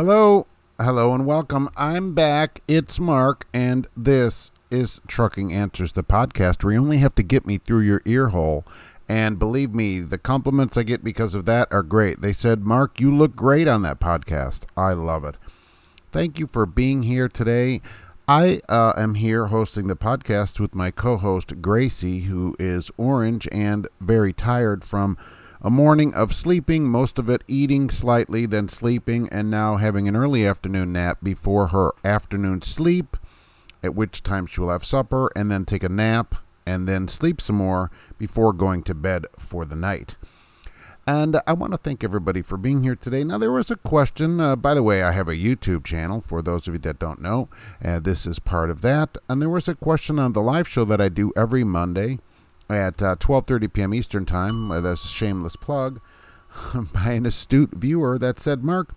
[0.00, 0.46] Hello,
[0.78, 1.68] hello, and welcome.
[1.76, 2.62] I'm back.
[2.68, 7.44] It's Mark, and this is Trucking Answers, the podcast where you only have to get
[7.44, 8.64] me through your ear hole.
[9.08, 12.20] And believe me, the compliments I get because of that are great.
[12.20, 14.66] They said, Mark, you look great on that podcast.
[14.76, 15.36] I love it.
[16.12, 17.82] Thank you for being here today.
[18.28, 23.48] I uh, am here hosting the podcast with my co host, Gracie, who is orange
[23.50, 25.18] and very tired from
[25.60, 30.16] a morning of sleeping, most of it eating slightly, then sleeping, and now having an
[30.16, 33.16] early afternoon nap before her afternoon sleep,
[33.82, 37.40] at which time she will have supper and then take a nap and then sleep
[37.40, 40.16] some more before going to bed for the night.
[41.06, 43.24] And I want to thank everybody for being here today.
[43.24, 44.40] Now, there was a question.
[44.40, 47.22] Uh, by the way, I have a YouTube channel for those of you that don't
[47.22, 47.48] know.
[47.82, 49.16] Uh, this is part of that.
[49.26, 52.18] And there was a question on the live show that I do every Monday
[52.68, 53.94] at uh, 12:30 p.m.
[53.94, 54.70] Eastern Time.
[54.70, 56.00] Uh, that's a shameless plug
[56.92, 58.94] by an astute viewer that said, "Mark,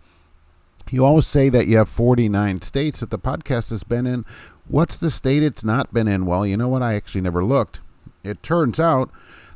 [0.90, 4.26] you always say that you have 49 states that the podcast has been in.
[4.68, 6.84] What's the state it's not been in?" Well, you know what?
[6.84, 7.80] I actually never looked.
[8.24, 9.10] It turns out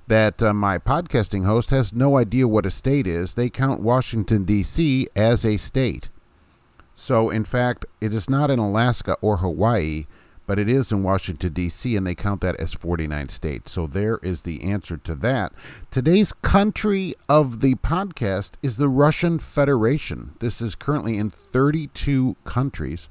[0.07, 3.33] that uh, my podcasting host has no idea what a state is.
[3.33, 5.07] They count Washington D.C.
[5.15, 6.09] as a state.
[6.95, 10.05] So, in fact, it is not in Alaska or Hawaii
[10.45, 13.71] but it is in Washington, D.C., and they count that as 49 states.
[13.71, 15.53] So there is the answer to that.
[15.91, 20.33] Today's country of the podcast is the Russian Federation.
[20.39, 23.09] This is currently in 32 countries.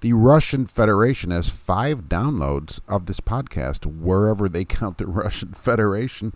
[0.00, 6.32] The Russian Federation has five downloads of this podcast wherever they count the Russian Federation.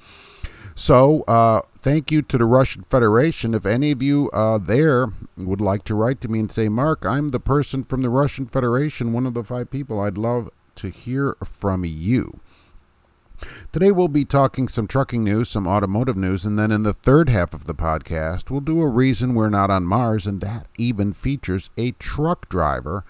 [0.75, 3.55] So, uh, thank you to the Russian Federation.
[3.55, 7.05] If any of you uh, there would like to write to me and say, Mark,
[7.05, 10.89] I'm the person from the Russian Federation, one of the five people, I'd love to
[10.89, 12.41] hear from you.
[13.73, 17.29] Today we'll be talking some trucking news, some automotive news, and then in the third
[17.29, 21.13] half of the podcast, we'll do a reason we're not on Mars, and that even
[21.13, 23.05] features a truck driver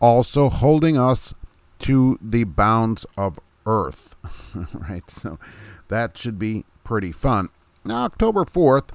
[0.00, 1.34] also holding us
[1.80, 4.16] to the bounds of Earth.
[4.74, 5.08] right?
[5.10, 5.38] So
[5.88, 7.50] that should be pretty fun.
[7.84, 8.88] Now, October 4th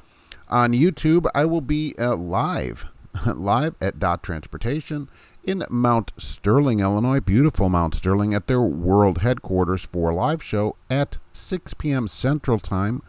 [0.50, 2.88] on YouTube, I will be uh, live,
[3.28, 5.10] live at Dot Transportation
[5.44, 7.20] in Mount Sterling, Illinois.
[7.20, 12.08] Beautiful Mount Sterling at their world headquarters for a live show at 6 p.m.
[12.08, 13.04] Central Time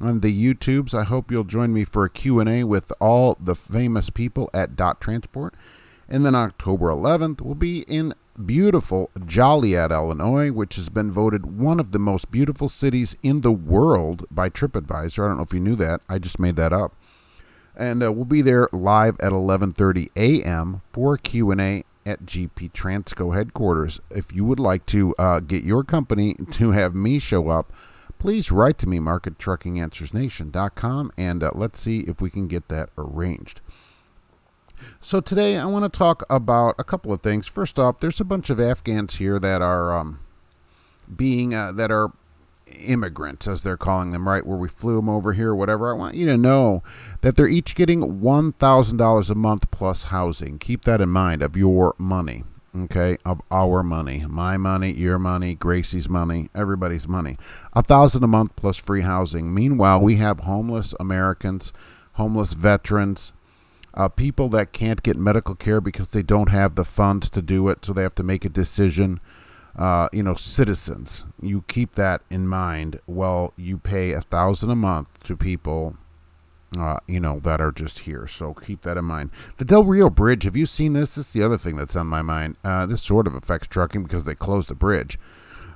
[0.00, 0.94] on the YouTubes.
[0.94, 5.00] I hope you'll join me for a Q&A with all the famous people at Dot
[5.00, 5.54] Transport.
[6.08, 8.14] And then October 11th, we'll be in
[8.44, 13.52] beautiful Joliet, Illinois, which has been voted one of the most beautiful cities in the
[13.52, 15.24] world by TripAdvisor.
[15.24, 16.00] I don't know if you knew that.
[16.08, 16.94] I just made that up.
[17.76, 20.82] And uh, we'll be there live at 11:30 a.m.
[20.92, 24.00] for Q&A at GP Transco headquarters.
[24.10, 27.72] If you would like to uh, get your company to have me show up,
[28.18, 32.68] please write to me, mark at truckinganswersnation.com, and uh, let's see if we can get
[32.68, 33.60] that arranged.
[35.00, 37.46] So today I want to talk about a couple of things.
[37.46, 40.20] First off, there's a bunch of Afghans here that are um,
[41.14, 42.12] being uh, that are
[42.78, 44.46] immigrants, as they're calling them, right?
[44.46, 45.92] Where we flew them over here, whatever.
[45.92, 46.82] I want you to know
[47.20, 50.58] that they're each getting one thousand dollars a month plus housing.
[50.58, 52.44] Keep that in mind of your money.
[52.76, 57.36] Okay, of our money, my money, your money, Gracie's money, everybody's money.
[57.72, 59.54] A thousand a month plus free housing.
[59.54, 61.72] Meanwhile, we have homeless Americans,
[62.14, 63.32] homeless veterans,
[63.94, 67.68] uh, people that can't get medical care because they don't have the funds to do
[67.68, 69.20] it, so they have to make a decision.
[69.76, 73.00] Uh, you know, citizens, you keep that in mind.
[73.06, 75.96] Well, you pay a thousand a month to people,
[76.78, 78.28] uh, you know, that are just here.
[78.28, 79.30] So keep that in mind.
[79.56, 80.44] The Del Rio Bridge.
[80.44, 81.16] Have you seen this?
[81.16, 82.56] This is the other thing that's on my mind.
[82.62, 85.18] Uh, this sort of affects trucking because they closed the bridge.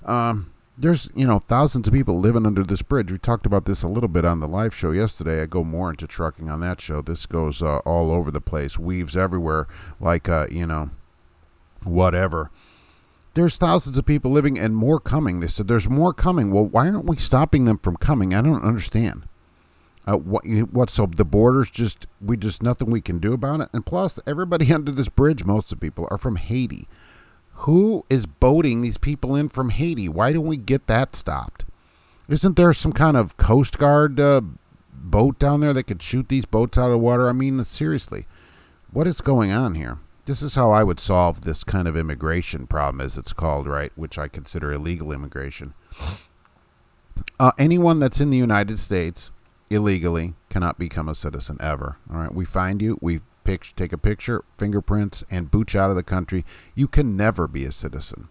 [0.04, 3.10] Um, there's you know thousands of people living under this bridge.
[3.10, 5.42] We talked about this a little bit on the live show yesterday.
[5.42, 7.02] I go more into trucking on that show.
[7.02, 9.66] This goes uh, all over the place, weaves everywhere,
[10.00, 10.90] like uh, you know,
[11.82, 12.50] whatever.
[13.34, 15.40] There's thousands of people living and more coming.
[15.40, 16.50] They said there's more coming.
[16.50, 18.34] Well, why aren't we stopping them from coming?
[18.34, 19.28] I don't understand.
[20.06, 23.68] Uh, what what so the borders just we just nothing we can do about it.
[23.72, 26.88] And plus, everybody under this bridge, most of the people are from Haiti.
[27.62, 30.08] Who is boating these people in from Haiti?
[30.08, 31.64] Why don't we get that stopped?
[32.28, 34.42] Isn't there some kind of Coast Guard uh,
[34.92, 37.28] boat down there that could shoot these boats out of water?
[37.28, 38.26] I mean, seriously,
[38.92, 39.98] what is going on here?
[40.24, 43.90] This is how I would solve this kind of immigration problem, as it's called, right?
[43.96, 45.74] Which I consider illegal immigration.
[47.40, 49.30] Uh, anyone that's in the United States
[49.68, 51.96] illegally cannot become a citizen ever.
[52.12, 55.96] All right, we find you, we picture, take a picture, fingerprints, and booch out of
[55.96, 58.28] the country, you can never be a citizen.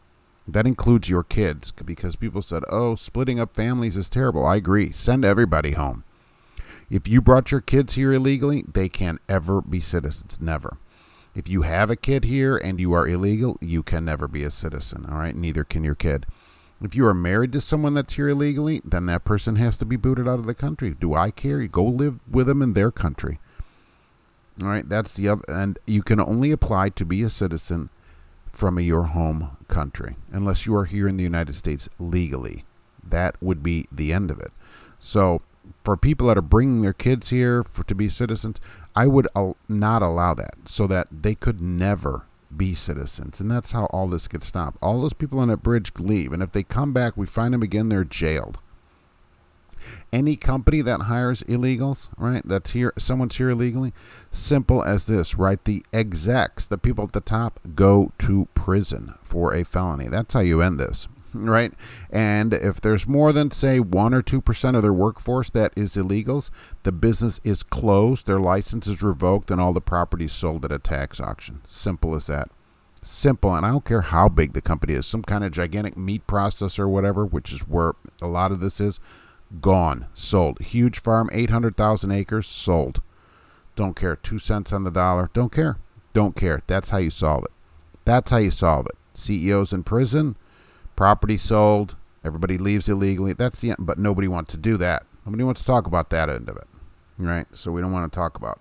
[0.47, 4.45] That includes your kids, because people said, oh, splitting up families is terrible.
[4.45, 4.91] I agree.
[4.91, 6.03] Send everybody home.
[6.91, 10.37] If you brought your kids here illegally, they can ever be citizens.
[10.39, 10.77] Never.
[11.33, 14.51] If you have a kid here and you are illegal, you can never be a
[14.51, 15.07] citizen.
[15.09, 15.35] All right.
[15.35, 16.27] Neither can your kid.
[16.79, 19.95] If you are married to someone that's here illegally, then that person has to be
[19.95, 20.95] booted out of the country.
[20.97, 21.59] Do I care?
[21.59, 23.39] You go live with them in their country.
[24.61, 24.87] All right.
[24.87, 25.43] That's the other.
[25.47, 27.89] And you can only apply to be a citizen
[28.51, 32.65] from your home country unless you are here in the United States legally.
[33.07, 34.51] That would be the end of it.
[34.99, 35.41] So
[35.83, 38.59] for people that are bringing their kids here for, to be citizens,
[38.95, 42.23] I would al- not allow that so that they could never
[42.55, 43.39] be citizens.
[43.39, 44.77] And that's how all this gets stopped.
[44.81, 46.33] All those people on that bridge leave.
[46.33, 48.59] And if they come back, we find them again, they're jailed.
[50.11, 53.93] Any company that hires illegals, right, that's here, someone's here illegally,
[54.31, 55.63] simple as this, right?
[55.63, 60.07] The execs, the people at the top, go to prison for a felony.
[60.07, 61.73] That's how you end this right?
[62.09, 66.49] And if there's more than, say, 1 or 2% of their workforce that is illegals,
[66.83, 70.71] the business is closed, their license is revoked, and all the property is sold at
[70.71, 71.61] a tax auction.
[71.67, 72.49] Simple as that.
[73.01, 73.55] Simple.
[73.55, 76.79] And I don't care how big the company is, some kind of gigantic meat processor
[76.79, 78.99] or whatever, which is where a lot of this is,
[79.61, 80.59] gone, sold.
[80.61, 83.01] Huge farm, 800,000 acres, sold.
[83.75, 84.15] Don't care.
[84.15, 85.29] Two cents on the dollar.
[85.33, 85.77] Don't care.
[86.13, 86.61] Don't care.
[86.67, 87.51] That's how you solve it.
[88.05, 88.95] That's how you solve it.
[89.13, 90.35] CEOs in prison
[90.97, 91.95] property sold,
[92.25, 93.31] everybody leaves illegally.
[93.31, 95.05] That's the end, but nobody wants to do that.
[95.25, 96.67] Nobody wants to talk about that end of it,
[97.17, 97.45] right?
[97.53, 98.59] So we don't want to talk about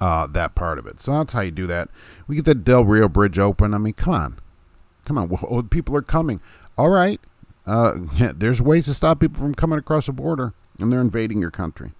[0.00, 1.00] uh, that part of it.
[1.00, 1.88] So that's how you do that.
[2.28, 3.74] We get the Del Rio Bridge open.
[3.74, 4.38] I mean, come on,
[5.04, 5.68] come on.
[5.68, 6.40] People are coming.
[6.76, 7.20] All right,
[7.66, 7.94] uh,
[8.34, 11.92] there's ways to stop people from coming across the border, and they're invading your country.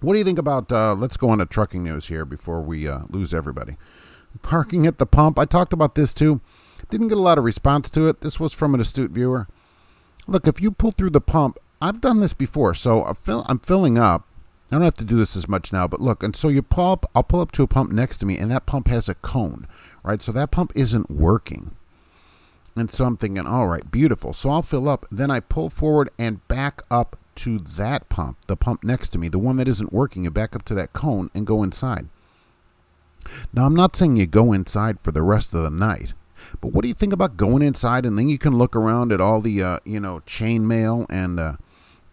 [0.00, 0.72] What do you think about?
[0.72, 3.76] Uh, let's go on to trucking news here before we uh, lose everybody.
[4.42, 5.38] Parking at the pump.
[5.38, 6.40] I talked about this too.
[6.88, 8.20] Didn't get a lot of response to it.
[8.20, 9.46] This was from an astute viewer.
[10.26, 14.26] Look, if you pull through the pump, I've done this before, so I'm filling up.
[14.70, 16.92] I don't have to do this as much now, but look, and so you pull
[16.92, 19.14] up, I'll pull up to a pump next to me, and that pump has a
[19.16, 19.66] cone,
[20.04, 20.22] right?
[20.22, 21.74] So that pump isn't working.
[22.76, 24.32] And so I'm thinking, all right, beautiful.
[24.32, 25.06] So I'll fill up.
[25.10, 29.28] Then I pull forward and back up to that pump, the pump next to me,
[29.28, 32.08] the one that isn't working, and back up to that cone and go inside.
[33.52, 36.14] Now, I'm not saying you go inside for the rest of the night.
[36.60, 39.20] But what do you think about going inside and then you can look around at
[39.20, 41.56] all the uh, you know chain mail and uh,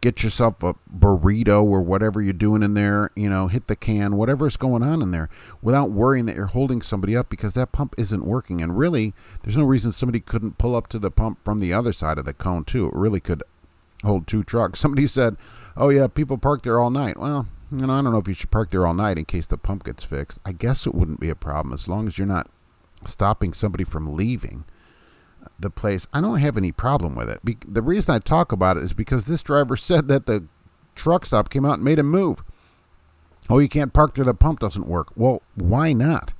[0.01, 4.15] get yourself a burrito or whatever you're doing in there, you know, hit the can,
[4.15, 5.29] whatever's going on in there,
[5.61, 8.61] without worrying that you're holding somebody up because that pump isn't working.
[8.61, 9.13] And really,
[9.43, 12.25] there's no reason somebody couldn't pull up to the pump from the other side of
[12.25, 12.87] the cone too.
[12.87, 13.43] It really could
[14.03, 14.79] hold two trucks.
[14.87, 15.37] Somebody said,
[15.75, 18.33] "Oh yeah, people park there all night." Well, you know, I don't know if you
[18.33, 20.39] should park there all night in case the pump gets fixed.
[20.45, 22.49] I guess it wouldn't be a problem as long as you're not
[23.03, 24.65] stopping somebody from leaving
[25.59, 27.43] the place, I don't have any problem with it.
[27.43, 30.45] Be- the reason I talk about it is because this driver said that the
[30.95, 32.43] truck stop came out and made him move.
[33.49, 35.09] Oh, you can't park there, the pump doesn't work.
[35.15, 36.33] Well, why not?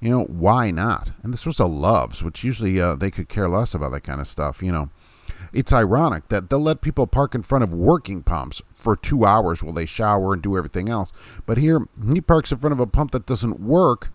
[0.00, 1.10] You know, why not?
[1.22, 4.20] And this was a Love's, which usually uh, they could care less about that kind
[4.20, 4.90] of stuff, you know.
[5.52, 9.62] It's ironic that they'll let people park in front of working pumps for two hours
[9.62, 11.12] while they shower and do everything else.
[11.46, 14.10] But here, he parks in front of a pump that doesn't work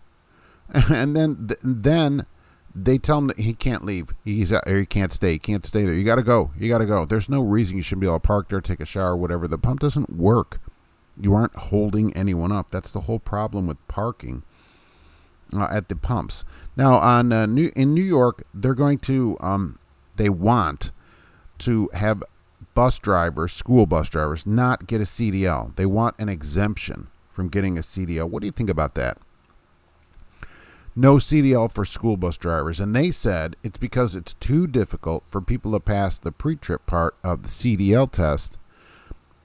[0.90, 2.26] and then then
[2.74, 4.14] they tell him that he can't leave.
[4.24, 5.32] He's or he can't stay.
[5.32, 5.94] He can't stay there.
[5.94, 6.50] You got to go.
[6.58, 7.04] You got to go.
[7.04, 9.46] There's no reason you shouldn't be able to park there, take a shower, whatever.
[9.46, 10.60] The pump doesn't work.
[11.20, 12.70] You aren't holding anyone up.
[12.70, 14.42] That's the whole problem with parking
[15.52, 16.44] uh, at the pumps.
[16.76, 19.78] Now on uh, New, in New York, they're going to um,
[20.16, 20.90] they want
[21.58, 22.24] to have
[22.74, 25.74] bus drivers, school bus drivers, not get a CDL.
[25.76, 28.28] They want an exemption from getting a CDL.
[28.28, 29.18] What do you think about that?
[30.96, 32.80] No CDL for school bus drivers.
[32.80, 36.86] And they said it's because it's too difficult for people to pass the pre trip
[36.86, 38.58] part of the CDL test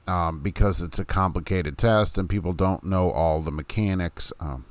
[0.07, 4.31] um, because it's a complicated test and people don't know all the mechanics.
[4.39, 4.65] Um,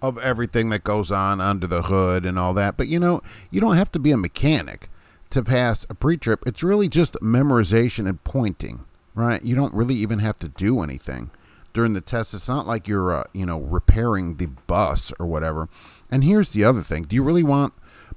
[0.00, 2.76] of everything that goes on under the hood and all that.
[2.76, 4.90] But you know, you don't have to be a mechanic
[5.30, 6.42] to pass a pre trip.
[6.44, 9.42] It's really just memorization and pointing, right?
[9.44, 11.30] You don't really even have to do anything
[11.72, 12.34] during the test.
[12.34, 15.68] It's not like you're, uh, you know, repairing the bus or whatever.
[16.10, 17.74] And here's the other thing: Do you really want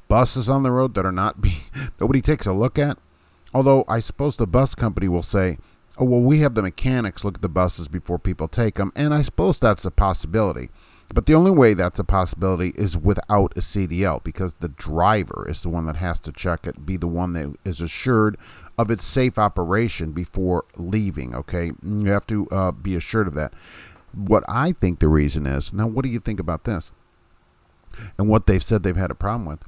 [0.07, 1.63] buses on the road that are not be
[2.00, 2.97] nobody takes a look at?
[3.53, 5.57] Although I suppose the bus company will say,
[5.97, 9.13] "Oh well, we have the mechanics look at the buses before people take them," and
[9.13, 10.69] I suppose that's a possibility.
[11.13, 15.62] But the only way that's a possibility is without a CDL because the driver is
[15.62, 18.38] the one that has to check it, be the one that is assured
[18.77, 21.36] of its safe operation before leaving.
[21.36, 23.53] Okay, you have to uh, be assured of that.
[24.13, 26.91] What I think the reason is now, what do you think about this?
[28.17, 29.63] And what they've said they've had a problem with.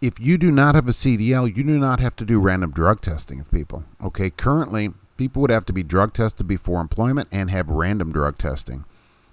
[0.00, 3.00] If you do not have a CDL, you do not have to do random drug
[3.00, 3.84] testing of people.
[4.02, 8.36] Okay, currently People would have to be drug tested before employment and have random drug
[8.36, 8.84] testing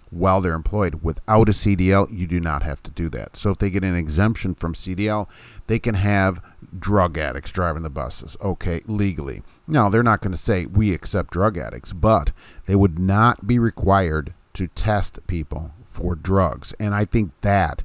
[0.09, 1.03] while they're employed.
[1.03, 3.35] Without a CDL, you do not have to do that.
[3.35, 5.27] So if they get an exemption from CDL,
[5.67, 6.41] they can have
[6.79, 9.43] drug addicts driving the buses, okay, legally.
[9.67, 12.31] Now, they're not going to say we accept drug addicts, but
[12.65, 16.73] they would not be required to test people for drugs.
[16.79, 17.83] And I think that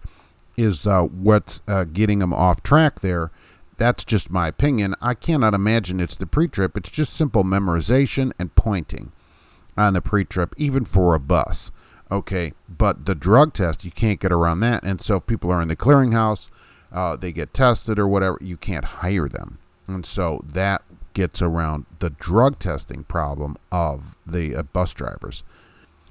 [0.57, 3.31] is uh, what's uh, getting them off track there.
[3.77, 4.95] That's just my opinion.
[5.01, 6.77] I cannot imagine it's the pre trip.
[6.77, 9.13] It's just simple memorization and pointing
[9.77, 11.71] on the pre trip, even for a bus.
[12.11, 14.83] Okay, but the drug test, you can't get around that.
[14.83, 16.49] And so if people are in the clearinghouse,
[16.93, 19.59] uh, they get tested or whatever, you can't hire them.
[19.87, 20.83] And so that
[21.15, 25.43] gets around the drug testing problem of the uh, bus drivers.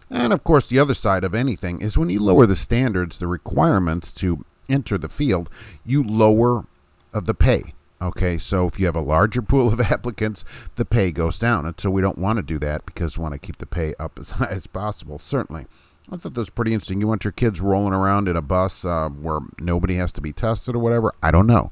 [0.09, 3.27] And of course, the other side of anything is when you lower the standards, the
[3.27, 5.49] requirements to enter the field,
[5.85, 6.65] you lower
[7.13, 7.73] uh, the pay.
[7.99, 11.65] Okay, so if you have a larger pool of applicants, the pay goes down.
[11.65, 13.93] And so we don't want to do that because we want to keep the pay
[13.99, 15.65] up as high as possible, certainly.
[16.09, 17.01] I thought that was pretty interesting.
[17.01, 20.31] You want your kids rolling around in a bus uh, where nobody has to be
[20.31, 21.13] tested or whatever?
[21.21, 21.71] I don't know.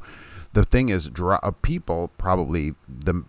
[0.54, 3.24] The thing is, uh, people probably the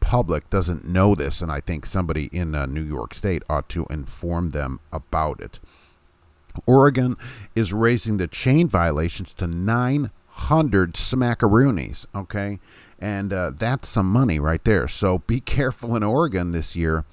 [0.00, 3.86] public doesn't know this, and I think somebody in uh, New York State ought to
[3.90, 5.60] inform them about it.
[6.64, 7.16] Oregon
[7.54, 12.60] is raising the chain violations to 900 smackaroonies, okay?
[12.98, 14.88] And uh, that's some money right there.
[14.88, 17.04] So be careful in Oregon this year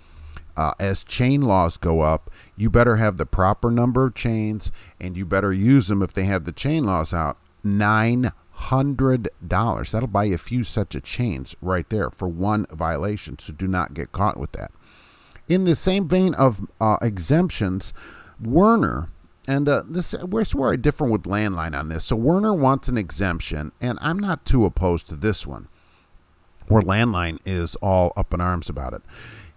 [0.56, 5.18] uh, as chain laws go up, you better have the proper number of chains and
[5.18, 7.38] you better use them if they have the chain laws out.
[7.66, 9.92] $900.
[9.92, 13.40] That'll buy you a few sets of chains right there for one violation.
[13.40, 14.72] So do not get caught with that.
[15.48, 17.94] In the same vein of uh, exemptions,
[18.42, 19.10] Werner,
[19.46, 22.06] and uh, this we're of different with Land Line on this.
[22.06, 25.68] So Werner wants an exemption, and I'm not too opposed to this one.
[26.70, 29.02] Where Land Line is all up in arms about it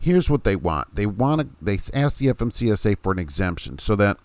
[0.06, 0.94] here's what they want.
[0.94, 4.18] They want to, they ask the FMCSA for an exemption so that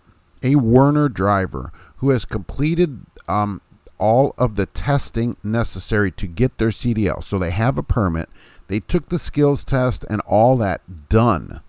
[0.44, 3.62] a Werner driver who has completed um,
[3.98, 8.30] all of the testing necessary to get their CDL, so they have a permit,
[8.68, 11.62] they took the skills test and all that done.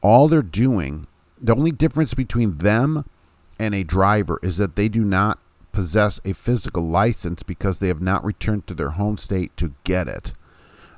[0.00, 1.06] All they're doing,
[1.38, 3.04] the only difference between them
[3.58, 5.38] and a driver is that they do not
[5.72, 10.08] possess a physical license because they have not returned to their home state to get
[10.08, 10.32] it.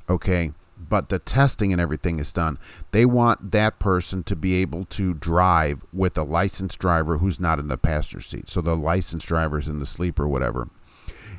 [0.08, 0.52] Okay
[0.88, 2.58] but the testing and everything is done.
[2.90, 7.58] They want that person to be able to drive with a licensed driver who's not
[7.58, 8.48] in the passenger seat.
[8.48, 10.68] So the licensed driver is in the sleeper, whatever.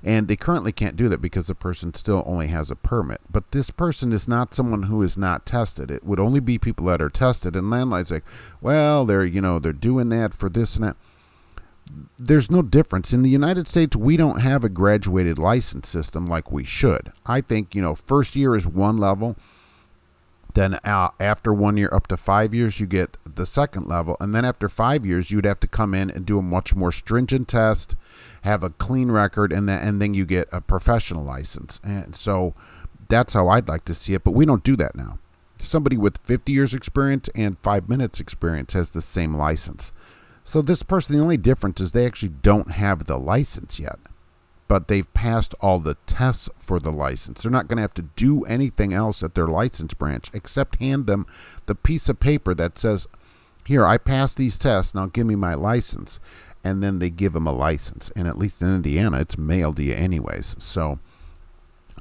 [0.03, 3.21] And they currently can't do that because the person still only has a permit.
[3.29, 5.91] But this person is not someone who is not tested.
[5.91, 7.55] It would only be people that are tested.
[7.55, 8.24] And Land Line's like,
[8.62, 10.98] well, they're you know they're doing that for this and that
[12.17, 13.13] there's no difference.
[13.13, 17.12] In the United States, we don't have a graduated license system like we should.
[17.25, 19.36] I think, you know, first year is one level.
[20.53, 24.17] Then uh, after one year up to five years, you get the second level.
[24.19, 26.91] And then after five years, you'd have to come in and do a much more
[26.91, 27.95] stringent test,
[28.41, 31.79] have a clean record, and then, and then you get a professional license.
[31.83, 32.53] And so
[33.07, 34.24] that's how I'd like to see it.
[34.24, 35.19] But we don't do that now.
[35.57, 39.93] Somebody with 50 years experience and five minutes experience has the same license.
[40.43, 44.00] So this person, the only difference is they actually don't have the license yet,
[44.67, 47.41] but they've passed all the tests for the license.
[47.41, 51.05] They're not going to have to do anything else at their license branch except hand
[51.05, 51.25] them
[51.67, 53.07] the piece of paper that says,
[53.65, 54.95] "Here, I passed these tests.
[54.95, 56.19] Now give me my license."
[56.63, 58.12] And then they give them a license.
[58.15, 60.55] And at least in Indiana, it's mailed to you anyways.
[60.60, 61.00] So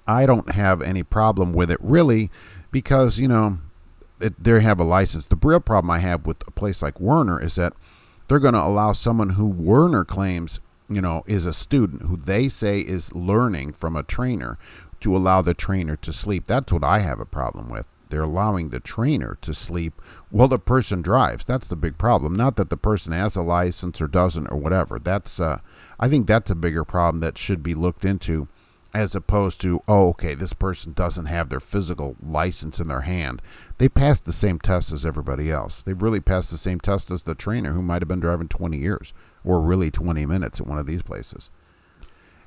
[0.07, 2.31] I don't have any problem with it really
[2.71, 3.59] because, you know,
[4.21, 5.27] it, they have a license.
[5.27, 7.73] The real problem I have with a place like Werner is that
[8.31, 12.47] they're going to allow someone who Werner claims, you know, is a student who they
[12.47, 14.57] say is learning from a trainer
[15.01, 16.45] to allow the trainer to sleep.
[16.45, 17.89] That's what I have a problem with.
[18.09, 21.45] They're allowing the trainer to sleep while the person drives.
[21.45, 22.37] That's the big problem.
[22.37, 25.01] Not that the person has a license or doesn't or whatever.
[25.01, 25.59] That's uh,
[25.99, 28.47] I think that's a bigger problem that should be looked into
[28.93, 33.41] as opposed to, oh, okay, this person doesn't have their physical license in their hand.
[33.79, 35.83] They passed the same test as everybody else.
[35.83, 38.77] They've really passed the same test as the trainer who might have been driving 20
[38.77, 39.13] years
[39.45, 41.51] or really 20 minutes at one of these places.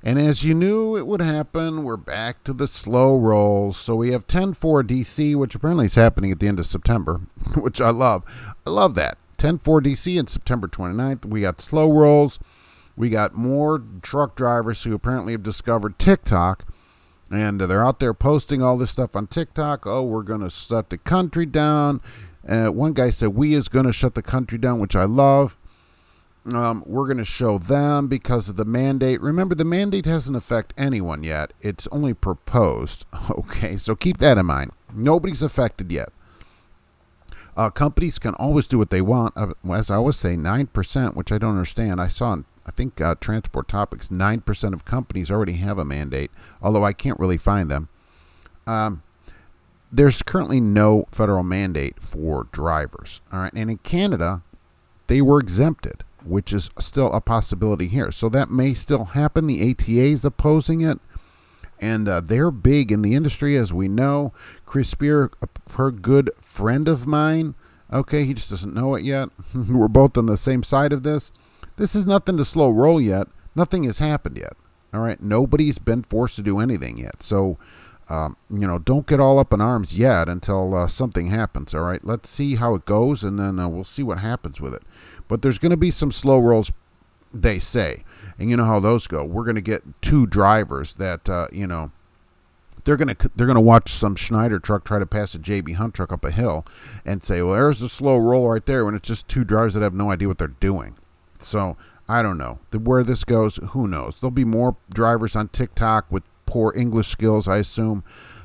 [0.06, 3.78] And as you knew it would happen, we're back to the slow rolls.
[3.78, 7.22] So we have 10 4 DC, which apparently is happening at the end of September,
[7.56, 8.24] which I love.
[8.68, 9.18] I love that.
[9.38, 11.24] 10 4 DC on September 29th.
[11.26, 12.38] We got slow rolls.
[12.96, 16.66] We got more truck drivers who apparently have discovered TikTok
[17.34, 19.88] and they're out there posting all this stuff on TikTok.
[19.88, 22.00] Oh, we're going to shut the country down.
[22.48, 25.58] Uh, one guy said, We is going to shut the country down, which I love.
[26.46, 29.22] Um, we're going to show them because of the mandate.
[29.22, 31.54] Remember, the mandate hasn't affected anyone yet.
[31.62, 33.06] It's only proposed.
[33.32, 34.72] Okay, so keep that in mind.
[34.94, 36.10] Nobody's affected yet.
[37.56, 39.36] Uh, companies can always do what they want.
[39.38, 42.02] Uh, as I always say, 9%, which I don't understand.
[42.02, 46.86] I saw, I think, uh, Transport Topics, 9% of companies already have a mandate, although
[46.86, 47.89] I can't really find them.
[48.65, 49.03] Um,
[49.93, 53.22] there's currently no federal mandate for drivers.
[53.32, 53.53] All right.
[53.53, 54.41] And in Canada,
[55.08, 58.12] they were exempted, which is still a possibility here.
[58.12, 59.46] So that may still happen.
[59.46, 61.00] The ATA is opposing it.
[61.79, 64.34] And uh, they're big in the industry, as we know.
[64.65, 65.32] Chris Spear,
[65.75, 67.55] her good friend of mine,
[67.91, 69.29] okay, he just doesn't know it yet.
[69.53, 71.32] we're both on the same side of this.
[71.77, 73.27] This is nothing to slow roll yet.
[73.56, 74.53] Nothing has happened yet.
[74.94, 75.22] All right.
[75.22, 77.24] Nobody's been forced to do anything yet.
[77.24, 77.58] So
[78.10, 81.74] um, you know, don't get all up in arms yet until uh, something happens.
[81.74, 84.74] All right, let's see how it goes, and then uh, we'll see what happens with
[84.74, 84.84] it.
[85.27, 86.72] But there's going to be some slow rolls,
[87.34, 88.03] they say,
[88.38, 89.24] and you know how those go.
[89.24, 91.92] We're going to get two drivers that uh, you know
[92.84, 96.12] they're gonna they're gonna watch some Schneider truck try to pass a JB Hunt truck
[96.12, 96.65] up a hill,
[97.06, 99.82] and say, well, there's a slow roll right there, when it's just two drivers that
[99.82, 100.98] have no idea what they're doing.
[101.44, 103.58] So I don't know where this goes.
[103.70, 104.20] Who knows?
[104.20, 108.04] There'll be more drivers on TikTok with poor English skills, I assume.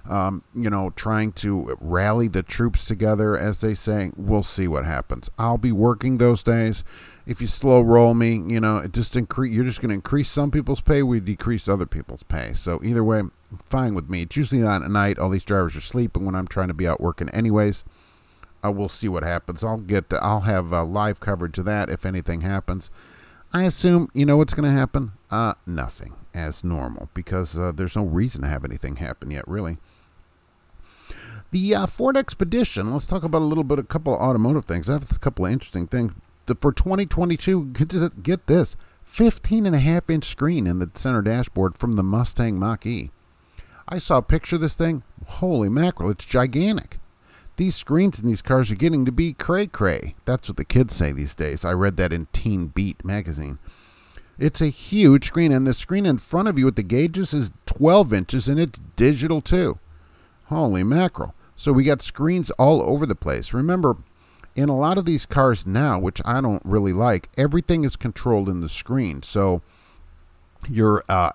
[0.09, 4.11] Um, you know, trying to rally the troops together, as they say.
[4.17, 5.29] We'll see what happens.
[5.39, 6.83] I'll be working those days.
[7.27, 9.53] If you slow roll me, you know, it just increase.
[9.53, 11.03] You're just going to increase some people's pay.
[11.03, 12.55] We decrease other people's pay.
[12.55, 13.23] So either way,
[13.67, 14.23] fine with me.
[14.23, 15.19] It's usually not at night.
[15.19, 17.85] All these drivers are sleeping when I'm trying to be out working, anyways.
[18.65, 19.63] Uh, we'll see what happens.
[19.63, 20.11] I'll get.
[20.11, 22.91] To, I'll have uh, live coverage of that if anything happens.
[23.53, 25.13] I assume you know what's going to happen.
[25.31, 29.79] Uh, nothing as normal because uh, there's no reason to have anything happen yet, really.
[31.51, 32.93] The uh, Ford Expedition.
[32.93, 34.91] Let's talk about a little bit, a couple of automotive things.
[34.91, 36.13] I have a couple of interesting things
[36.47, 37.67] the, for 2022.
[37.67, 42.03] Get, get this: 15 and a half inch screen in the center dashboard from the
[42.03, 43.11] Mustang Mach-E.
[43.89, 45.03] I saw a picture of this thing.
[45.27, 46.11] Holy mackerel!
[46.11, 46.99] It's gigantic.
[47.59, 50.15] These screens in these cars are getting to be cray cray.
[50.25, 51.65] That's what the kids say these days.
[51.65, 53.59] I read that in Teen Beat magazine.
[54.39, 57.51] It's a huge screen, and the screen in front of you with the gauges is
[57.67, 59.81] 12 inches, and it's digital too.
[60.45, 61.35] Holy mackerel.
[61.57, 63.53] So we got screens all over the place.
[63.53, 63.97] Remember,
[64.55, 68.49] in a lot of these cars now, which I don't really like, everything is controlled
[68.49, 69.25] in the screen.
[69.25, 69.63] So
[70.69, 71.33] your uh,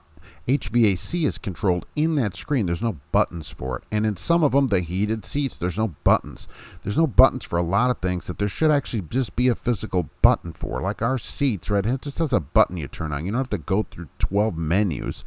[0.47, 2.65] HVAC is controlled in that screen.
[2.65, 3.83] There's no buttons for it.
[3.91, 6.47] And in some of them, the heated seats, there's no buttons.
[6.83, 9.55] There's no buttons for a lot of things that there should actually just be a
[9.55, 10.81] physical button for.
[10.81, 11.85] Like our seats, right?
[11.85, 13.25] It just has a button you turn on.
[13.25, 15.23] You don't have to go through 12 menus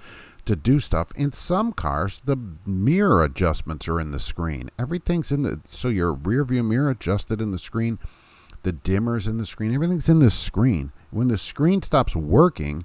[0.46, 1.12] to do stuff.
[1.16, 4.70] In some cars, the mirror adjustments are in the screen.
[4.78, 7.98] Everything's in the so your rear view mirror adjusted in the screen,
[8.62, 10.92] the dimmers in the screen, everything's in the screen.
[11.10, 12.84] When the screen stops working,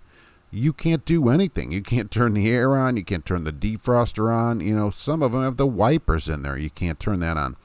[0.51, 1.71] you can't do anything.
[1.71, 2.97] You can't turn the air on.
[2.97, 4.59] You can't turn the defroster on.
[4.59, 6.57] You know, some of them have the wipers in there.
[6.57, 7.55] You can't turn that on.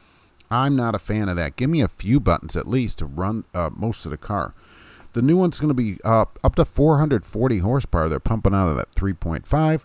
[0.51, 1.57] I'm not a fan of that.
[1.57, 4.55] Give me a few buttons at least to run uh, most of the car.
[5.14, 8.09] The new one's going to be uh, up to 440 horsepower.
[8.09, 9.83] They're pumping out of that 3.5.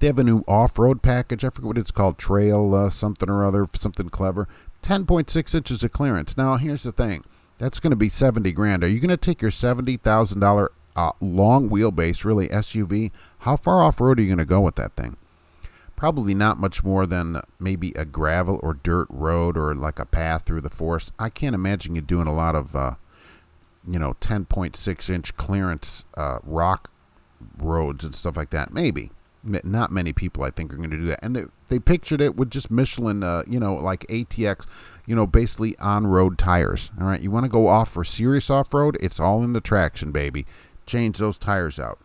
[0.00, 1.44] They have a new off-road package.
[1.44, 4.48] I forget what it's called, Trail uh, something or other, something clever.
[4.82, 6.36] 10.6 inches of clearance.
[6.36, 7.22] Now, here's the thing.
[7.58, 8.82] That's going to be 70 grand.
[8.82, 14.00] Are you going to take your $70,000 uh, long wheelbase, really SUV, how far off
[14.00, 15.16] road are you going to go with that thing?
[15.96, 20.42] Probably not much more than maybe a gravel or dirt road or like a path
[20.42, 21.12] through the forest.
[21.18, 22.94] I can't imagine you doing a lot of, uh,
[23.86, 26.90] you know, 10.6 inch clearance uh, rock
[27.58, 28.72] roads and stuff like that.
[28.72, 29.10] Maybe.
[29.46, 31.20] Not many people, I think, are going to do that.
[31.22, 34.66] And they, they pictured it with just Michelin, uh, you know, like ATX,
[35.06, 36.90] you know, basically on road tires.
[36.98, 37.20] All right.
[37.20, 38.96] You want to go off for serious off road?
[39.00, 40.46] It's all in the traction, baby
[40.86, 41.98] change those tires out.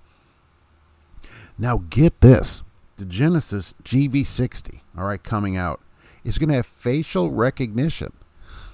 [1.57, 2.63] Now, get this
[2.97, 5.79] the Genesis GV60, all right, coming out,
[6.23, 8.11] is going to have facial recognition.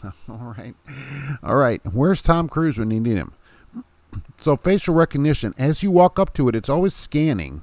[0.29, 0.75] all right.
[1.43, 1.81] All right.
[1.91, 3.33] Where's Tom Cruise when you need him?
[4.37, 7.61] So, facial recognition, as you walk up to it, it's always scanning.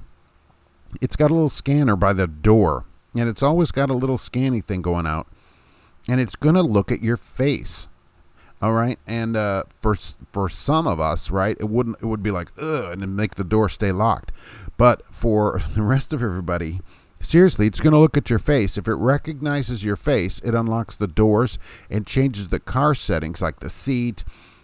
[1.01, 4.61] It's got a little scanner by the door, and it's always got a little scanning
[4.61, 5.27] thing going out,
[6.07, 7.87] and it's going to look at your face.
[8.63, 9.93] All right, and uh, for
[10.31, 13.43] for some of us, right, it wouldn't it would be like ugh, and make the
[13.43, 14.31] door stay locked.
[14.77, 16.79] But for the rest of everybody,
[17.19, 18.77] seriously, it's going to look at your face.
[18.77, 23.59] If it recognizes your face, it unlocks the doors and changes the car settings, like
[23.59, 24.23] the seat,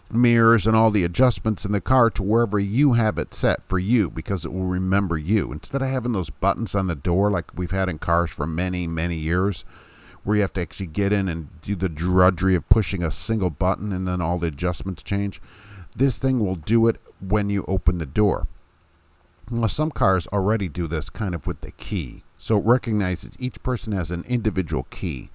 [0.09, 3.79] mirrors, and all the adjustments in the car to wherever you have it set for
[3.79, 7.51] you, because it will remember you instead of having those buttons on the door like
[7.53, 9.65] we've had in cars for many many years
[10.23, 13.49] where you have to actually get in and do the drudgery of pushing a single
[13.49, 15.41] button and then all the adjustments change.
[15.95, 18.47] This thing will do it when you open the door.
[19.49, 22.23] Well, some cars already do this kind of with the key.
[22.37, 25.29] So it recognizes each person has an individual key.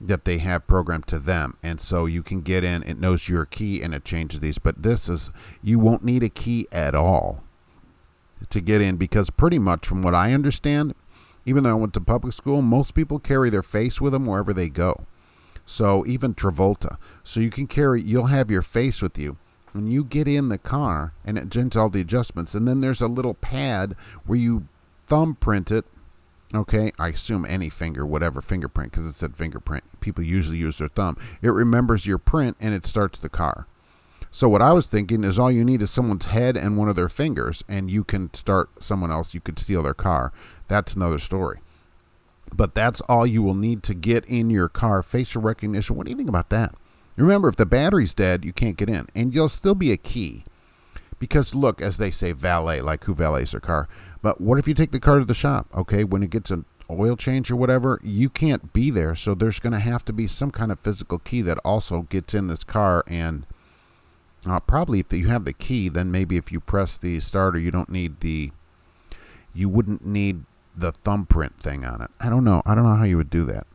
[0.00, 1.56] that they have programmed to them.
[1.62, 4.58] And so you can get in, it knows your key and it changes these.
[4.58, 5.30] But this is,
[5.62, 7.42] you won't need a key at all
[8.48, 10.94] to get in because pretty much from what I understand,
[11.44, 14.52] even though I went to public school, most people carry their face with them wherever
[14.52, 15.06] they go.
[15.66, 16.96] So even Travolta.
[17.22, 19.36] So you can carry, you'll have your face with you.
[19.72, 23.00] When you get in the car and it does all the adjustments, and then there's
[23.00, 23.94] a little pad
[24.26, 24.66] where you
[25.06, 25.84] thumbprint it
[26.52, 29.84] Okay, I assume any finger, whatever fingerprint, because it said fingerprint.
[30.00, 31.16] People usually use their thumb.
[31.42, 33.68] It remembers your print and it starts the car.
[34.32, 36.96] So what I was thinking is all you need is someone's head and one of
[36.96, 39.32] their fingers, and you can start someone else.
[39.32, 40.32] You could steal their car.
[40.70, 41.58] That's another story.
[42.54, 45.02] But that's all you will need to get in your car.
[45.02, 45.96] Facial recognition.
[45.96, 46.74] What do you think about that?
[47.16, 50.44] Remember, if the battery's dead, you can't get in, and you'll still be a key.
[51.18, 53.88] Because look, as they say, valet, like who valets their car.
[54.22, 55.66] But what if you take the car to the shop?
[55.74, 59.14] Okay, when it gets an oil change or whatever, you can't be there.
[59.16, 62.32] So there's going to have to be some kind of physical key that also gets
[62.32, 63.04] in this car.
[63.06, 63.44] And
[64.46, 67.70] uh, probably if you have the key, then maybe if you press the starter, you
[67.70, 68.52] don't need the,
[69.52, 70.44] you wouldn't need
[70.76, 72.10] the thumbprint thing on it.
[72.20, 72.62] I don't know.
[72.64, 73.66] I don't know how you would do that.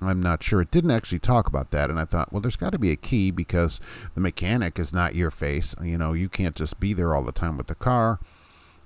[0.00, 0.60] I'm not sure.
[0.60, 1.88] It didn't actually talk about that.
[1.88, 3.80] And I thought, well, there's got to be a key because
[4.14, 5.74] the mechanic is not your face.
[5.82, 8.20] You know, you can't just be there all the time with the car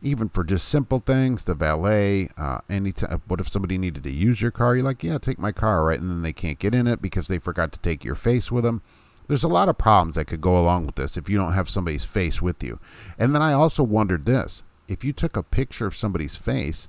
[0.03, 3.21] even for just simple things, the valet, uh, anytime.
[3.27, 4.75] What if somebody needed to use your car?
[4.75, 6.01] You're like, yeah, take my car, right?
[6.01, 8.65] And then they can't get in it because they forgot to take your face with
[8.65, 8.83] them.
[9.29, 11.69] There's a lot of problems that could go along with this if you don't have
[11.69, 12.81] somebody's face with you.
[13.19, 16.89] And then I also wondered this: if you took a picture of somebody's face,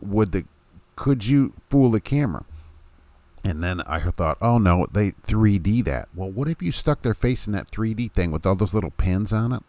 [0.00, 0.44] would the
[0.96, 2.44] could you fool the camera?
[3.44, 6.08] And then I thought, oh no, they 3D that.
[6.14, 8.90] Well, what if you stuck their face in that 3D thing with all those little
[8.90, 9.62] pins on it?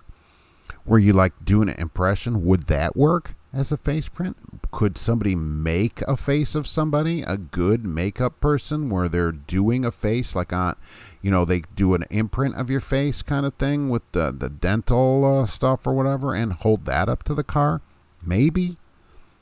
[0.85, 4.37] Were you like doing an impression, would that work as a face print?
[4.71, 9.91] Could somebody make a face of somebody, a good makeup person, where they're doing a
[9.91, 10.75] face like on,
[11.21, 14.49] you know, they do an imprint of your face kind of thing with the the
[14.49, 17.81] dental uh, stuff or whatever, and hold that up to the car?
[18.25, 18.77] Maybe,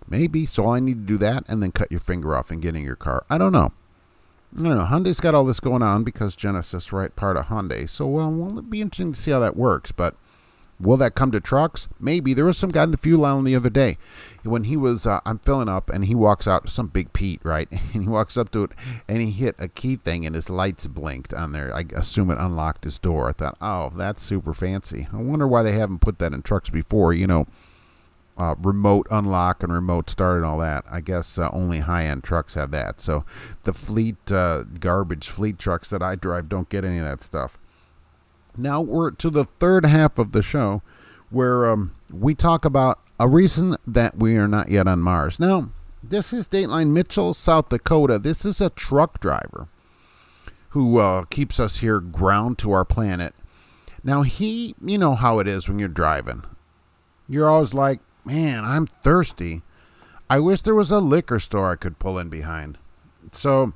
[0.07, 0.45] maybe.
[0.45, 2.75] So all I need to do that, and then cut your finger off and get
[2.75, 3.25] in your car.
[3.29, 3.71] I don't know.
[4.57, 4.85] I don't know.
[4.85, 7.89] Hyundai's got all this going on because Genesis, right, part of Hyundai.
[7.89, 10.15] So well, well, it'll be interesting to see how that works, but
[10.79, 11.89] Will that come to trucks?
[11.99, 12.33] Maybe.
[12.33, 13.97] There was some guy in the fuel line the other day
[14.43, 17.67] when he was, uh, I'm filling up and he walks out, some big Pete, right?
[17.93, 18.71] And he walks up to it
[19.07, 21.73] and he hit a key thing and his lights blinked on there.
[21.75, 23.27] I assume it unlocked his door.
[23.29, 25.07] I thought, oh, that's super fancy.
[25.11, 27.47] I wonder why they haven't put that in trucks before, you know,
[28.37, 30.85] uh, remote unlock and remote start and all that.
[30.89, 33.01] I guess uh, only high end trucks have that.
[33.01, 33.25] So
[33.63, 37.57] the fleet, uh, garbage fleet trucks that I drive don't get any of that stuff.
[38.55, 40.81] Now we're to the third half of the show
[41.29, 45.39] where um, we talk about a reason that we are not yet on Mars.
[45.39, 45.71] Now,
[46.03, 48.19] this is Dateline Mitchell, South Dakota.
[48.19, 49.67] This is a truck driver
[50.69, 53.33] who uh, keeps us here ground to our planet.
[54.03, 56.43] Now, he, you know how it is when you're driving.
[57.27, 59.61] You're always like, man, I'm thirsty.
[60.29, 62.77] I wish there was a liquor store I could pull in behind.
[63.31, 63.73] So,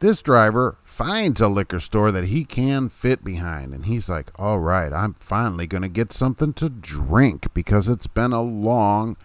[0.00, 4.58] this driver finds a liquor store that he can fit behind, and he's like, All
[4.58, 9.16] right, I'm finally going to get something to drink because it's been a long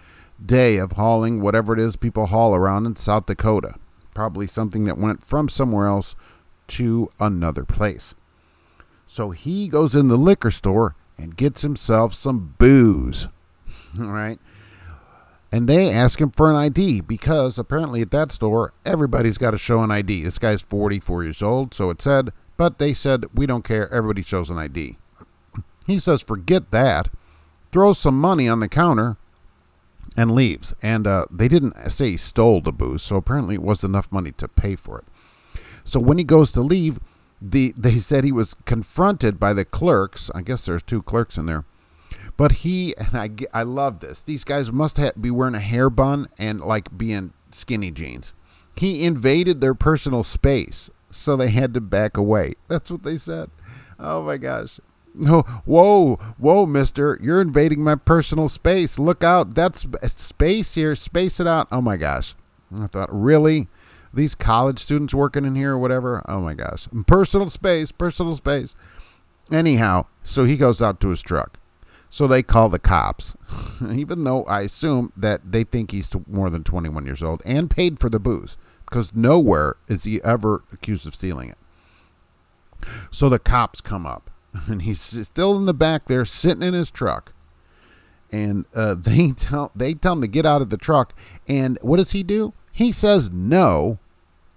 [0.44, 3.76] day of hauling whatever it is people haul around in South Dakota.
[4.14, 6.16] Probably something that went from somewhere else
[6.68, 8.14] to another place.
[9.08, 13.28] So he goes in the liquor store and gets himself some booze.
[14.00, 14.40] All right
[15.52, 19.58] and they ask him for an ID because apparently at that store everybody's got to
[19.58, 20.24] show an ID.
[20.24, 23.92] This guy's 44 years old, so it said, but they said we don't care.
[23.92, 24.98] Everybody shows an ID.
[25.88, 27.10] He says, forget that.
[27.72, 29.18] Throws some money on the counter
[30.16, 30.74] and leaves.
[30.82, 34.32] And uh, they didn't say he stole the booze, so apparently it was enough money
[34.34, 35.06] to pay for it.
[35.84, 37.00] So when he goes to leave,
[37.42, 40.30] the they said he was confronted by the clerks.
[40.36, 41.66] I guess there's two clerks in there
[42.38, 44.24] but he and I, I love this.
[44.24, 48.34] These guys must be wearing a hair bun and like being skinny jeans.
[48.76, 52.54] He invaded their personal space, so they had to back away.
[52.68, 53.50] That's what they said.
[54.00, 54.80] Oh my gosh.
[55.14, 57.20] No, whoa, whoa, mister.
[57.22, 58.98] You're invading my personal space.
[58.98, 59.56] Look out.
[59.56, 60.96] That's space here.
[60.96, 61.68] Space it out.
[61.72, 62.34] Oh my gosh.
[62.80, 63.68] I thought, really?
[64.14, 66.22] These college students working in here or whatever?
[66.28, 66.88] Oh my gosh.
[67.08, 68.76] Personal space, personal space.
[69.52, 71.60] Anyhow, so he goes out to his truck.
[72.12, 73.38] So they call the cops,
[73.90, 78.00] even though I assume that they think he's more than 21 years old and paid
[78.00, 81.58] for the booze because nowhere is he ever accused of stealing it.
[83.12, 84.30] So the cops come up
[84.68, 87.32] and he's still in the back there sitting in his truck.
[88.30, 91.18] And uh, they tell they tell him to get out of the truck.
[91.48, 92.54] And what does he do?
[92.74, 94.00] He says no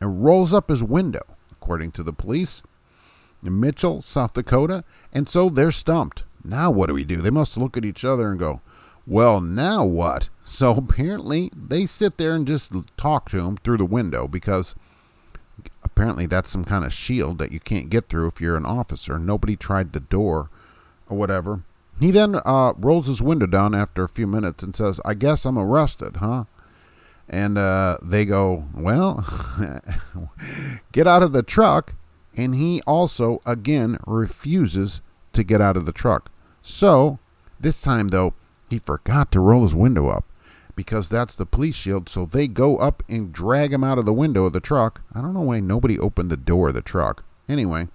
[0.01, 1.23] and rolls up his window.
[1.53, 2.62] According to the police.
[3.47, 6.25] In Mitchell, South Dakota, and so they're stumped.
[6.44, 7.22] Now what do we do?
[7.22, 8.61] They must look at each other and go,
[9.07, 10.28] well, now what?
[10.44, 14.74] So apparently they sit there and just talk to him through the window because
[15.83, 19.18] apparently that's some kind of shield that you can't get through if you're an officer.
[19.18, 20.50] Nobody tried the door
[21.09, 21.62] or whatever.
[22.00, 25.44] He then uh, rolls his window down after a few minutes and says, I guess
[25.44, 26.44] I'm arrested, huh?
[27.28, 29.24] And uh, they go, Well,
[30.92, 31.94] get out of the truck.
[32.37, 35.00] And he also, again, refuses
[35.35, 36.30] to get out of the truck.
[36.66, 37.18] So,
[37.61, 38.33] this time, though,
[38.70, 40.24] he forgot to roll his window up
[40.74, 42.09] because that's the police shield.
[42.09, 45.03] So they go up and drag him out of the window of the truck.
[45.14, 47.22] I don't know why nobody opened the door of the truck.
[47.50, 47.88] Anyway,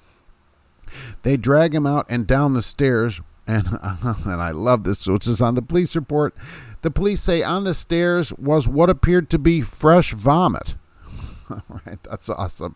[1.23, 3.21] they drag him out and down the stairs.
[3.47, 6.35] And, and I love this, which is on the police report.
[6.83, 10.75] The police say on the stairs was what appeared to be fresh vomit.
[11.49, 12.75] All right, that's awesome.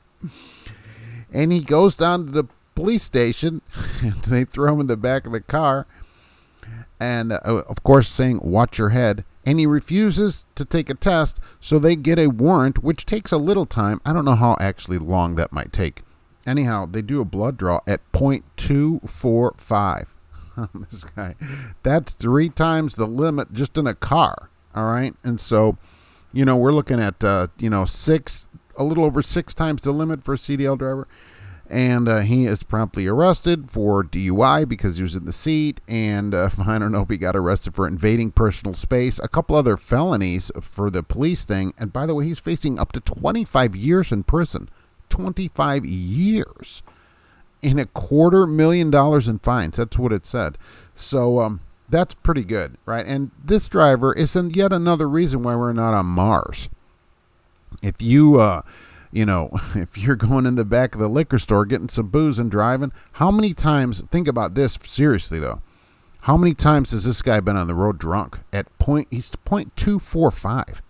[1.32, 2.44] And he goes down to the
[2.76, 3.62] police station,
[4.28, 5.88] they throw him in the back of the car.
[7.00, 9.26] And uh, of course saying watch your head.
[9.46, 13.38] And he refuses to take a test so they get a warrant which takes a
[13.38, 14.00] little time.
[14.06, 16.04] I don't know how actually long that might take.
[16.46, 20.08] Anyhow they do a blood draw at 0.245
[20.90, 21.36] this guy
[21.82, 25.16] that's three times the limit just in a car all right?
[25.24, 25.78] And so
[26.32, 29.92] you know we're looking at uh, you know six a little over six times the
[29.92, 31.08] limit for a cdl driver
[31.70, 36.34] and uh, he is promptly arrested for DUI because he was in the seat, and
[36.34, 39.78] uh, I don't know if he got arrested for invading personal space, a couple other
[39.78, 44.12] felonies for the police thing, and by the way, he's facing up to 25 years
[44.12, 44.70] in prison.
[45.10, 46.82] 25 years
[47.62, 49.78] in a quarter million dollars in fines.
[49.78, 50.58] That's what it said.
[50.96, 53.06] So um, that's pretty good, right?
[53.06, 56.70] And this driver is yet another reason why we're not on Mars.
[57.84, 58.64] If you uh,
[59.14, 62.40] you know, if you're going in the back of the liquor store getting some booze
[62.40, 65.62] and driving, how many times, think about this seriously though,
[66.22, 68.40] how many times has this guy been on the road drunk?
[68.52, 70.82] At point, he's point two four five.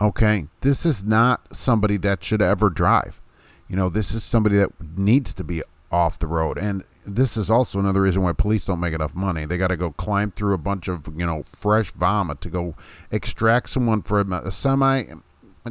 [0.00, 3.20] Okay, this is not somebody that should ever drive.
[3.68, 6.58] You know, this is somebody that needs to be off the road.
[6.58, 9.44] And this is also another reason why police don't make enough money.
[9.44, 12.74] They got to go climb through a bunch of, you know, fresh vomit to go
[13.10, 15.04] extract someone from a semi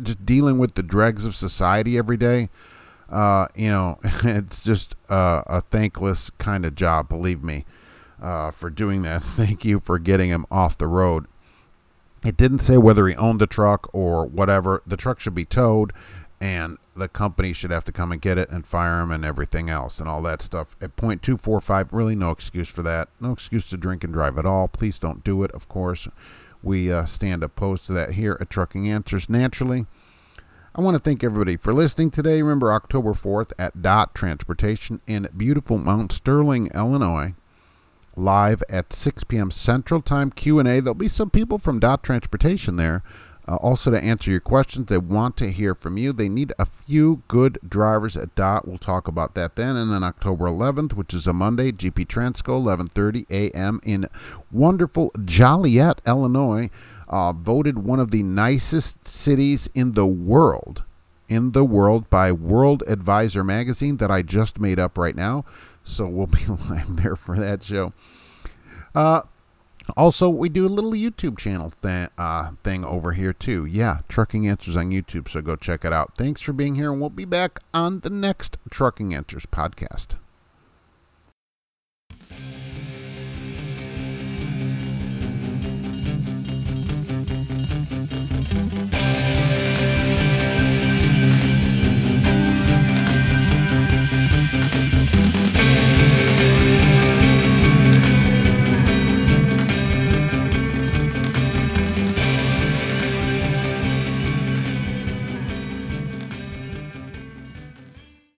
[0.04, 2.50] just dealing with the dregs of society every day,
[3.10, 7.66] uh, you know, it's just uh, a thankless kind of job, believe me,
[8.22, 9.24] uh, for doing that.
[9.24, 11.26] Thank you for getting him off the road.
[12.24, 14.82] It didn't say whether he owned the truck or whatever.
[14.86, 15.94] The truck should be towed,
[16.42, 19.70] and the company should have to come and get it and fire him and everything
[19.70, 20.76] else and all that stuff.
[20.82, 23.10] At point two four five, really no excuse for that.
[23.22, 24.68] No excuse to drink and drive at all.
[24.68, 26.08] Please don't do it, of course.
[26.64, 29.30] We uh, stand opposed to that here at Trucking Answers.
[29.30, 29.86] Naturally,
[30.76, 32.42] I want to thank everybody for listening today.
[32.42, 37.34] Remember October 4th at Dot Transportation in beautiful Mount Sterling, Illinois.
[38.16, 39.52] Live at 6 p.m.
[39.52, 40.64] Central Time Q&A.
[40.64, 43.04] There'll be some people from Dot Transportation there
[43.48, 46.12] uh, also, to answer your questions, they want to hear from you.
[46.12, 48.68] They need a few good drivers at DOT.
[48.68, 49.78] We'll talk about that then.
[49.78, 53.80] And then October 11th, which is a Monday, GP Transco, 11:30 a.m.
[53.84, 54.10] in
[54.52, 56.70] wonderful Joliet, Illinois,
[57.08, 60.84] uh, voted one of the nicest cities in the world.
[61.30, 65.46] In the world by World Advisor magazine that I just made up right now.
[65.84, 67.94] So we'll be live there for that show.
[68.94, 69.22] Uh,
[69.96, 73.66] also, we do a little YouTube channel th- uh, thing over here too.
[73.66, 76.16] Yeah, Trucking Answers on YouTube, so go check it out.
[76.18, 80.16] Thanks for being here, and we'll be back on the next Trucking Answers podcast.